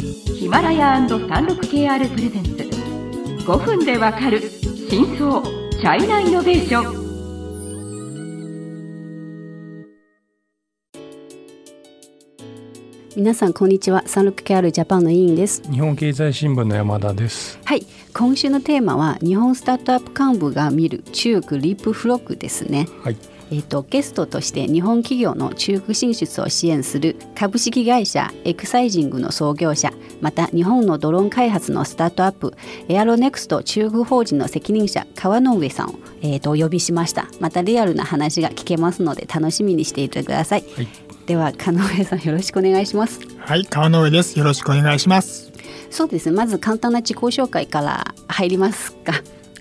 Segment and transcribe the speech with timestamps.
[0.00, 2.50] ヒマラヤ &36KR プレゼンツ。
[3.44, 4.40] 5分でわかる
[4.88, 7.08] 真相チャイナイノベーション。
[13.16, 14.04] 皆さんこんにちは。
[14.06, 15.62] サンロック KR ジャパンの委員です。
[15.68, 17.58] 日本経済新聞の山田です。
[17.64, 17.84] はい。
[18.14, 22.86] 今週のテーマは日本スタートアップ幹部が見る中国リップフロックですね。
[23.02, 23.16] はい
[23.50, 32.54] えーと、ゲストとして日本企業の中国進出を支援する株式会社エクサイジングの創業者また日本のドローン開発のスタートアップ
[32.88, 37.28] エアロネクスト中国法人の責任者川上さんを、えーと、お呼びしました。
[37.40, 40.88] またリアルな話が聞けますので楽しみにしていてください、はい、
[41.26, 43.20] では川上さんよろしくお願いします。
[43.38, 44.38] はい川上です。
[44.38, 45.52] よろしくお願いします。
[45.90, 46.30] そうです。
[46.30, 49.12] ねまず簡単な自己紹介から入りますか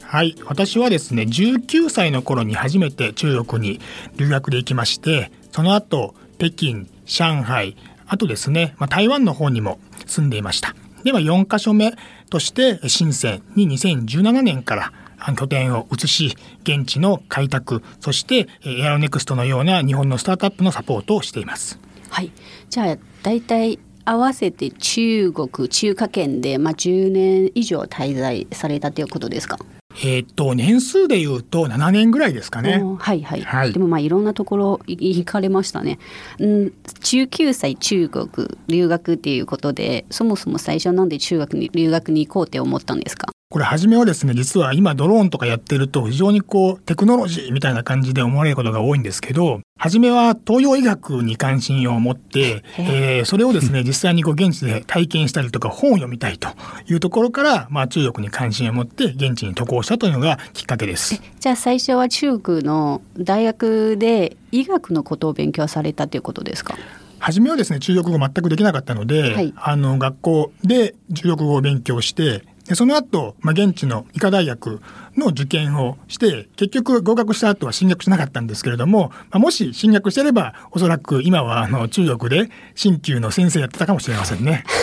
[0.07, 0.35] はい。
[0.45, 3.81] 私はですね19歳の頃に初めて中国に
[4.16, 7.75] 留学で行きましてその後北京上海
[8.07, 10.75] あとですね、まあ、台湾の方にも住んでいました。
[11.03, 11.93] では4カ所目
[12.30, 14.94] として深センに2017年から
[15.36, 21.80] 拠点を移し現地の開拓そしてエアロネクストのような日本のスタートアップのサポートをしています。
[22.09, 22.31] はい。
[22.69, 29.59] じゃあ大体合わせて中国中華圏で、まあ、10年以上滞在されたということですか？
[30.03, 32.84] えっと年数でいうと7年ぐらいですかね。
[33.00, 33.42] はいはい。
[33.42, 36.00] はい、でもまあいろんなところ行かれましたね。
[36.39, 38.28] うん、19歳中国
[38.67, 43.30] 留学っていうことで、そもそも最初なんで中学に留学に行こうって思ったんですか？
[43.50, 53.22] これ初めはですね実は今ドローンとかやってると非常にこうテクノロジーみたいな感じで思われることが多いんですけど初めは東洋医学に関心を持って、え。
[53.22, 56.50] ー、それをですね実際にこう現地で体験したりとか本を読みたいと
[56.89, 61.22] いうところから、まあ、中国に関心を持って現地に渡航したというのがきっかけです。
[61.39, 66.76] じゃあ最初は中国の大学で医学のことを勉強されたということですか？
[67.20, 74.82] 初めはですね中国語全くできなかったので、はい、あの学校で中国語を勉強してでその後、まあ、現地の医科大学
[75.16, 84.64] の受験をして結局合格した後は進学しなかったんですけれども、まあ、もし進学してればおそらく今はあの中国で鍼灸の先生やってたかもしれませんね。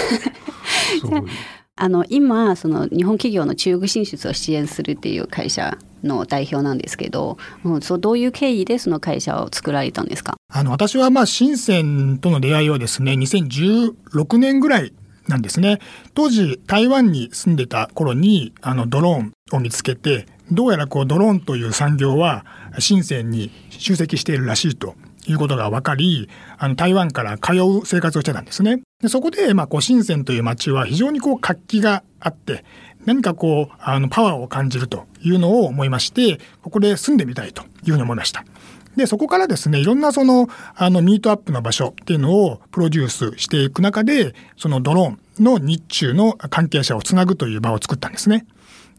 [1.77, 10.37] あの今その日本企業の中国進出を支援するっていう会社の代表なんですけど、うん、そうどういう経緯でその会社を作られたんですか？
[10.53, 14.93] あの私はまあ深センとの出会いはですね2016年ぐらい
[15.29, 15.79] なんですね。
[16.15, 22.45] 当時台湾に住んでた頃にあのドローンを見つけてどうやらこうドローンという産業は
[22.79, 24.95] 深センに集積しているらしいと
[25.27, 28.81] いうことが分かりあの台湾から通う生活をしてたんですね。
[29.01, 32.65] でそこで、まあ、こう深センという町は非常にこう活気があって
[33.06, 38.45] 何かこうあのパワーを感じるというのを思いましてここで住んでみたいというふうに思いました。
[38.97, 45.09] で、そこからですね、いろんなその、あの、ミートアップの場所っていうのをプロデュースしていく中で、そのドロー
[45.41, 48.47] ンの日中の関係者をつなぐという場を作ったんですね。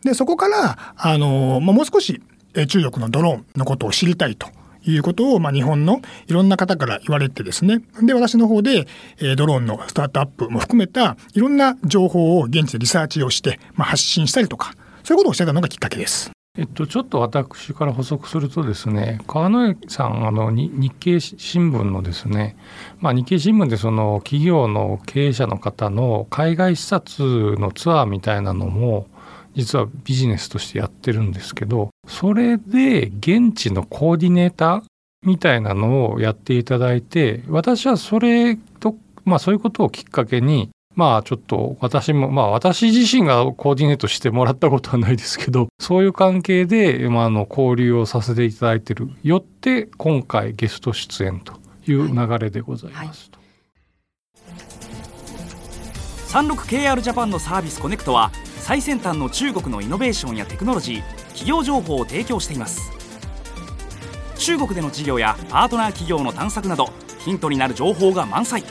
[0.03, 2.21] で、そこから、あの、もう少し
[2.67, 4.47] 中国のドローンのことを知りたいと
[4.85, 7.81] いうことを、まあ、日本のいろんな方から言われてですね。
[8.01, 8.87] で、私の方で、
[9.19, 14.73] えドローンのスタートアップも含めたいろんな情報を現地でリサーチをして、まあ、発信したりとか、
[15.03, 16.34] そういうことをしてたのがきっかけです。
[16.57, 22.55] えっと、ちょっと私から補足するとですね川野さんあの日経新聞のですね、
[22.99, 29.07] まあ、日経新聞でその企業の経営者の方の海外視察のツアーみたいなのも
[29.53, 34.83] 実はビジネスとしてやってるんですけどそれで現地のコーディネーター
[35.23, 38.95] みたいなのをやっていただいて私はそれと、
[39.25, 51.53] まあ、そういうことをきっかけにまあちょっと私も、まあ私自身がコーディネートしてもらったことはないですけど、そういう関係で、まあ、あの交流をさせていただいているよって今回ゲスト出演と
[51.85, 53.29] いう流れでございます。
[56.31, 62.91] はい、36KR ジャパンのサービスコネクトは最先端の中国のイノベーションやテクノロジー企業情報を提供しています。
[64.37, 66.89] 中国での事業やパートナー企業の探索など
[67.19, 68.63] ヒントになる情報が満載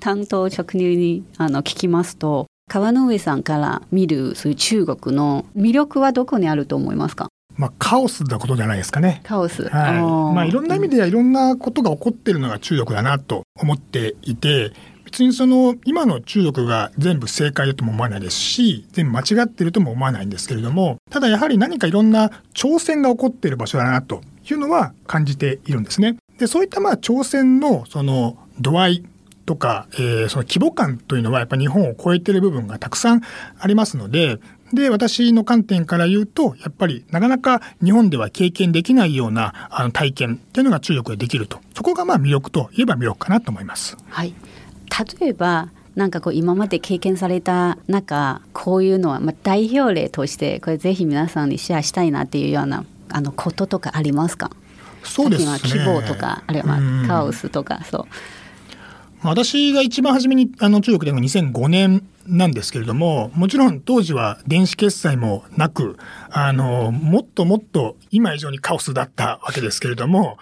[0.00, 7.28] 担当直入にあの聞きますと川上さんから見るそういう中国の魅力はどこにあると思いますか？
[7.56, 9.20] まあ、カオスなことじゃないですかね。
[9.22, 9.68] カオス。
[9.68, 10.02] はい。
[10.34, 14.72] まあ、いろんな意味ではいろんなことが起こってるのが中国だなと思っていて、
[15.04, 26.16] 別にその今の中国が全部正解だとも思わないですし、全部間違ってるとも思わないんですけれども、ただやはり何かいろんな挑戦が起こっている場所だなというのは感じているんですね。
[26.38, 29.04] で、そういったまあ挑戦のその度合い
[29.46, 33.22] とか、えー、その規模感というのはやっぱり日本を超えてる部分がたくさん
[33.58, 34.38] ありますので
[34.72, 43.96] で私の観点から言うとやっぱりなかなか日本では経験できないようなあの体験っていうのが中国でできるとそこがまあ魅力といえば魅力かなと思います。
[44.08, 44.34] はい
[45.20, 54.50] 例えばなんかこう今まで経験された中こういうのは、まあ、代表例としてこれぜひ皆さんにシェアしたいなっていうようなあのこととかありますか？
[55.04, 55.58] そうですね。
[55.60, 58.06] 希望とかあるいはカオスとかそう。
[59.24, 65.96] 私が一番初めにあの中国での2005年なんですけれども、もちろん当時は電子決済もなく、
[66.30, 70.36] あの、もっともっと今以上にカオスだったわけですけれども、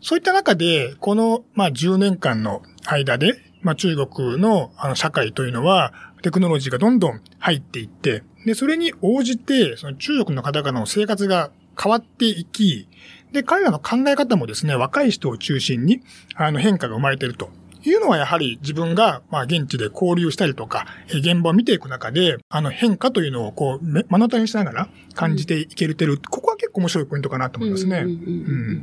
[0.00, 5.92] そういった中で、この、まあ、10年間の間で、まあ、中国のあの社会というのは、
[6.22, 11.50] テクノロジーがどんどん入っていって、で、それに応じて、その中国の方々の生活が
[11.80, 12.88] 変わっていき、
[13.32, 16.00] で、彼らの考え方もですね、若い人を中心に、
[16.34, 17.50] あの、変化が生まれていると。
[17.90, 28.04] いうのはやはり自分が、まあ、現地で交流したりとか、現場を見ていく中で、あの変化というのをこう、目の当たりにしながら感じていけるてる、ここは結構面白いポイントかなと思いますね。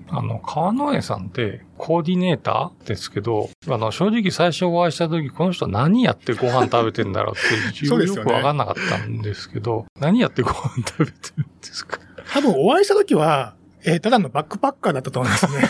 [0.10, 12.00] あの、川之江さんってコーディネーターですけど、あの、正直最初お会いした時、この人何やってご飯食べてんだろうって、よくわかんなかったんですけど、何やってご飯食べてるんですか？
[12.34, 15.64] 多分お会いした時は、えー、ただのバックパッカーだったと思いますね。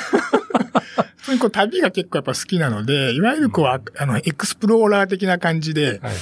[1.31, 6.13] にこう旅が結構やっぱ好きなので、いわゆるこう、あの、エクスプローラー的な感じで、はいはい、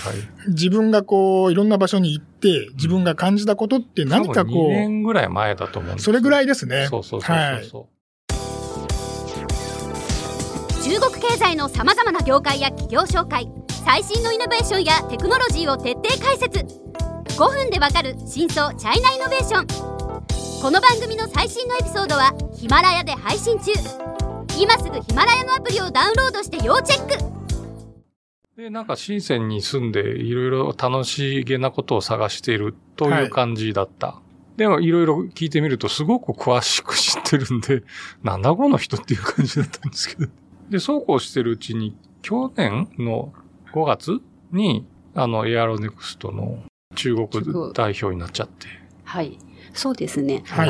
[0.49, 4.55] 自分がこう、いろんな場所に行って、自分が感じたことって何かこう。
[4.69, 6.87] 2年ぐらい前だと思うんですそれぐらいですね。
[6.89, 7.69] そうそうそうそう、はい、
[10.83, 13.47] 中国経済のさまざまな業界や企業紹介、
[13.85, 16.59] 最新のイノベーションやテクノロジーを徹底解説。
[17.39, 19.67] 5分でわかる真相チャイナイノベーション。
[20.61, 24.19] この番組の最新のエピソードはヒマラヤで配信中。
[24.61, 34.07] 今すぐヒマラヤのアプリをダウンロードして要チェックで、なんか深センに住んでいろいろ楽しげなことを探しているという感じだった。
[34.07, 34.21] は
[34.56, 37.83] い、でもいろいろ聞いてみるとすごく詳しく知ってるんで、
[38.21, 40.29] なんだこの人っていう感じだったんですけど。
[40.69, 43.31] で、そうこうしてるうちに去年の
[43.71, 44.19] 5月
[44.51, 44.85] に
[45.15, 46.61] あのエアロネクストの
[46.95, 47.29] 中国
[47.73, 48.67] 代表になっちゃって。
[49.06, 49.39] はい。
[49.74, 50.44] そうですね。
[50.48, 50.69] はい、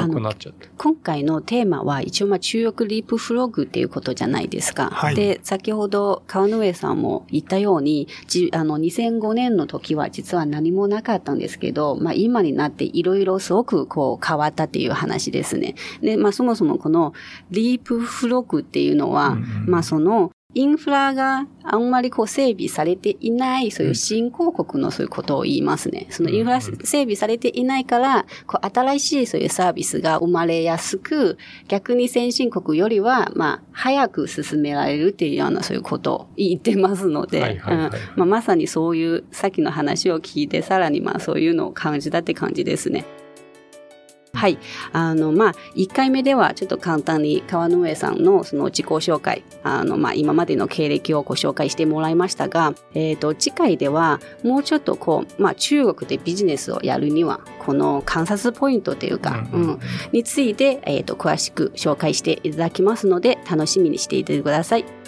[0.77, 4.89] 今回のテーマは一応まあ中国リープフログっていうことじゃないですか。
[4.91, 15.75] はい、で、先ほど川上さんも言ったように、じあの2005年の時は実は何もなかったんですけど、まあ今になっていろいろすごくこう変わったっていう話ですね。
[16.01, 17.13] で、まあそもそもこの
[17.51, 26.07] リープフログっていうのは、うんうん、まあそのインフラがあんまりこう整備されていない、そういう新興国のそういうことを言いますね。
[26.09, 26.73] そのインフラ整
[27.03, 31.37] 備されていないから、こう新しいそういうサービスが生まれやすく、
[31.67, 37.61] 逆に先進国よりは、まあ、早く進められるっていうようなそういうことを言ってますので、
[38.15, 43.05] まさにそういうさっきの話を聞いて、さらにまあそういうのを感じたって感じですね。
[44.39, 44.57] はい。
[44.93, 59.79] あの、まあ、1回目ではちょっと簡単に川の上さんのその自己紹介、あの、まあ、今までの経歴をご紹介してもらいましたが、えっ、ー、と、次回ではもうちょっとこう、まあ、中国でビジネスをやるには、この観察ポイントというか、うん、うん、
[60.13, 64.98] について、えっ、ー、と、詳しく紹介していただきますので、楽しみにしていてください。